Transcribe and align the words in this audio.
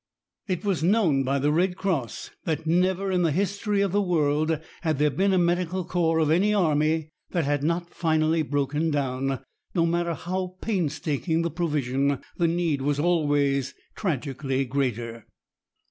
It 0.47 0.65
was 0.65 0.81
known 0.83 1.21
by 1.23 1.37
the 1.37 1.51
Red 1.51 1.77
Cross 1.77 2.31
that 2.45 2.65
never 2.65 3.11
in 3.11 3.21
the 3.21 3.31
history 3.31 3.81
of 3.81 3.91
the 3.91 4.01
world 4.01 4.59
had 4.81 4.97
there 4.97 5.11
been 5.11 5.31
a 5.31 5.37
medical 5.37 5.85
corps 5.85 6.17
of 6.17 6.31
any 6.31 6.55
army 6.55 7.09
that 7.29 7.45
had 7.45 7.61
not 7.63 7.93
finally 7.93 8.41
broken 8.41 8.89
down. 8.89 9.41
No 9.75 9.85
matter 9.85 10.15
how 10.15 10.55
painstaking 10.59 11.43
the 11.43 11.51
provision, 11.51 12.17
the 12.35 12.47
need 12.47 12.81
was 12.81 12.97
always 12.99 13.75
tragically 13.95 14.65
greater. 14.65 15.27